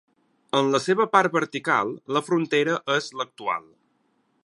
[0.59, 3.73] En la seva part vertical, la frontera és l'actual.